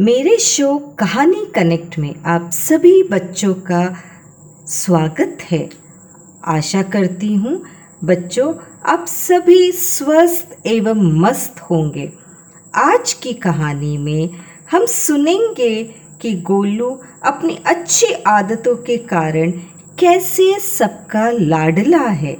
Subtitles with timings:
[0.00, 3.96] मेरे शो कहानी कनेक्ट में आप सभी बच्चों का
[4.66, 5.70] स्वागत है।
[6.44, 7.64] आशा करती हूँ
[8.04, 8.54] बच्चों
[8.86, 12.12] आप सभी स्वस्थ एवं मस्त होंगे।
[12.74, 14.30] आज की कहानी में
[14.70, 15.84] हम सुनेंगे
[16.22, 19.50] कि गोलू अपनी अच्छी आदतों के कारण
[19.98, 22.36] कैसे सबका लाडला है।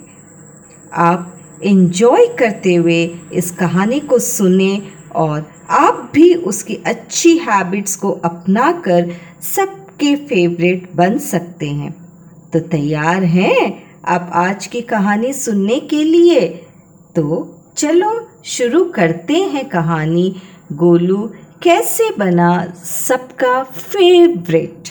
[0.93, 8.11] आप इन्जॉय करते हुए इस कहानी को सुने और आप भी उसकी अच्छी हैबिट्स को
[8.11, 11.93] अपना कर सबके फेवरेट बन सकते हैं।
[12.53, 16.41] तो तैयार हैं आप आज की कहानी सुनने के लिए?
[17.17, 20.37] तो चलो शुरू करते हैं कहानी।
[20.73, 21.31] गोलू
[21.63, 24.89] कैसे बना सबका फेवरेट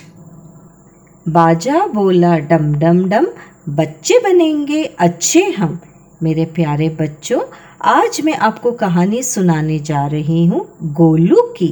[1.30, 3.28] बाजा बोला, डम डम डम,
[3.70, 5.80] बच्चे बनेंगे अच्छे हम।
[6.24, 7.42] मेरे प्यारे बच्चों
[7.82, 10.60] आज मैं आपको कहानी सुनाने जा रही हूँ
[10.94, 11.68] गोलू की।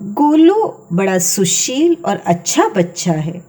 [0.00, 0.54] गोलू
[0.92, 3.42] बड़ा सुशील और अच्छा बच्चा है।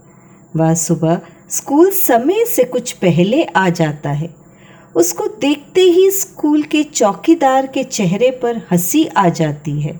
[0.55, 4.33] वह सुबह स्कूल समय से कुछ पहले आ जाता है।
[4.95, 9.99] उसको देखते ही स्कूल के चौकीदार के चेहरे पर हँसी आ जाती है,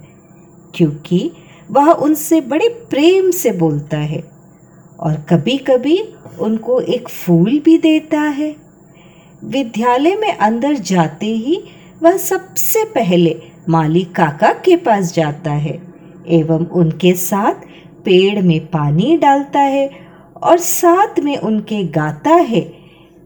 [0.76, 1.32] क्योंकि
[1.72, 4.24] वह उनसे बड़े प्रेम से बोलता है
[5.00, 6.00] और कभी कभी
[6.40, 8.56] उनको एक फूल भी देता है।
[9.46, 11.64] विद्यालय में अंदर जाते ही
[12.04, 15.82] वह सबसे पहले माली काका के पास जाता है
[16.28, 17.54] एवं उनके साथ
[18.06, 20.06] पेड़ में पानी डालता है
[20.44, 22.62] और साथ में उनके गाता है,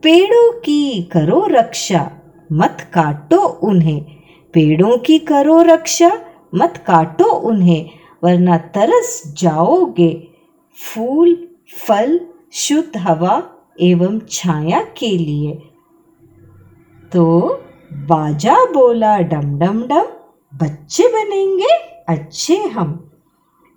[0.03, 2.11] पेड़ों की करो रक्षा,
[2.51, 4.05] मत काटो उन्हें।
[4.53, 6.11] पेड़ों की करो रक्षा,
[6.55, 7.89] मत काटो उन्हें,
[8.23, 10.27] वरना तरस जाओगे।
[10.77, 11.47] फूल,
[11.87, 12.19] फल,
[12.53, 13.43] शुद्ध हवा
[13.81, 15.61] एवं छाया के लिए
[17.13, 17.47] तो
[17.93, 20.05] बाजा बोला, डम डम डम,
[20.53, 21.73] बच्चे बनेंगे,
[22.09, 23.11] अच्छे हम।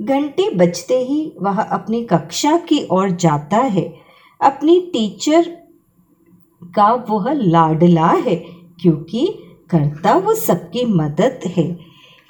[0.00, 3.94] घंटे बजते ही वह अपनी कक्षा की ओर जाता है।
[4.40, 5.42] अपनी टीचर
[6.64, 8.36] का वह लाडला है,
[8.80, 9.26] क्योंकि
[9.70, 11.78] करता वो सबकी मदद है।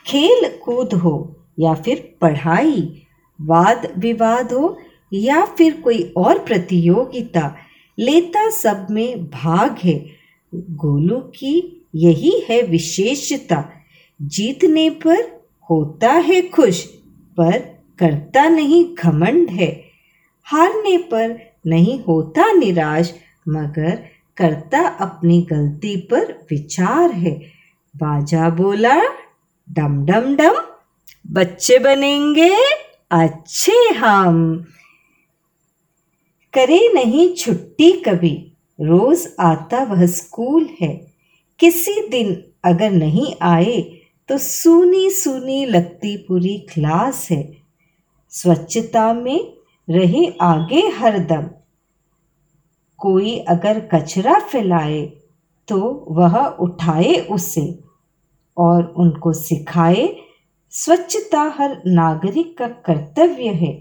[0.07, 3.03] खेल कूद हो या फिर पढ़ाई,
[3.41, 4.77] वाद विवाद हो
[5.13, 7.55] या फिर कोई और प्रतियोगिता,
[7.99, 10.22] लेता सब में भाग है।
[10.55, 13.71] गोलू की यही है विशेषता।
[14.23, 16.85] जीतने पर होता है खुश,
[17.37, 17.59] पर
[17.99, 19.85] करता नहीं घमंड है।
[20.45, 23.15] हारने पर नहीं होता निराश,
[23.49, 24.05] मगर
[24.37, 27.35] करता अपनी गलती पर विचार है।
[27.97, 29.03] बाजा बोला,
[29.71, 30.53] डम डम डम,
[31.31, 32.57] बच्चे बनेंगे
[33.11, 34.67] अच्छे हम।
[36.55, 38.52] करे नहीं छुट्टी कभी।
[38.83, 40.95] रोज आता वह स्कूल है।
[41.61, 43.81] किसी दिन अगर नहीं आए
[44.29, 47.43] तो सूनी सूनी लगती पूरी क्लास है।
[48.33, 49.53] स्वच्छता में
[49.89, 51.49] रहे आगे हरदम
[52.99, 55.01] कोई अगर कचरा फैलाए
[55.69, 55.79] तो
[56.09, 57.67] वह उठाए उसे
[58.57, 60.09] और उनको सिखाए,
[60.73, 63.73] स्वच्छता हर नागरिक का कर्तव्य है।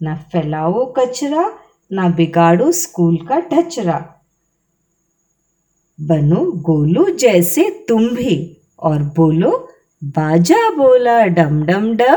[0.00, 1.50] न फैलाओ कचरा,
[1.90, 4.15] न बिगाड़ो स्कूल का ढचरा।
[6.00, 9.68] बनो गोलू जैसे तुम भी। और बोलो,
[10.04, 12.16] बाजा बोला डम डम डम,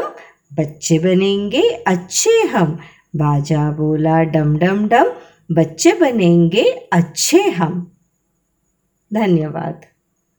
[0.53, 2.79] बच्चे बनेंगे अच्छे हम।
[3.15, 5.05] बाजा बोला डम डम डम,
[5.51, 6.63] बच्चे बनेंगे
[6.93, 7.91] अच्छे हम।
[9.13, 9.81] धन्यवाद।